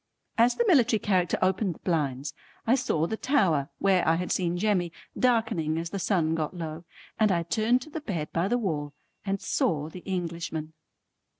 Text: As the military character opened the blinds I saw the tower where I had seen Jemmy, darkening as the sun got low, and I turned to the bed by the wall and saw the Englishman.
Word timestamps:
As 0.35 0.55
the 0.55 0.65
military 0.67 0.97
character 0.97 1.37
opened 1.43 1.75
the 1.75 1.79
blinds 1.81 2.33
I 2.65 2.73
saw 2.73 3.05
the 3.05 3.15
tower 3.17 3.69
where 3.77 4.03
I 4.07 4.15
had 4.15 4.31
seen 4.31 4.57
Jemmy, 4.57 4.91
darkening 5.15 5.77
as 5.77 5.91
the 5.91 5.99
sun 5.99 6.33
got 6.33 6.57
low, 6.57 6.85
and 7.19 7.31
I 7.31 7.43
turned 7.43 7.83
to 7.83 7.91
the 7.91 8.01
bed 8.01 8.29
by 8.33 8.47
the 8.47 8.57
wall 8.57 8.95
and 9.27 9.39
saw 9.39 9.89
the 9.89 9.99
Englishman. 10.01 10.73